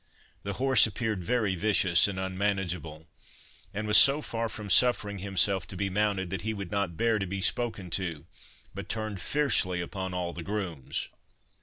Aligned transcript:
The 0.41 0.53
horse 0.53 0.87
appeared 0.87 1.23
very 1.23 1.53
vicious 1.53 2.07
and 2.07 2.19
unmanageable, 2.19 3.05
and 3.71 3.85
was 3.85 3.99
so 3.99 4.19
far 4.23 4.49
from 4.49 4.67
suffering 4.67 5.19
himself 5.19 5.67
to 5.67 5.75
be 5.77 5.91
mounted, 5.91 6.31
that 6.31 6.41
he 6.41 6.55
would 6.55 6.71
not 6.71 6.97
bear 6.97 7.19
to 7.19 7.27
be 7.27 7.39
spoken 7.39 7.91
to, 7.91 8.25
but 8.73 8.89
turned 8.89 9.21
fiercely 9.21 9.79
upon 9.79 10.11
all 10.15 10.33
the 10.33 10.41
grooms. 10.41 11.07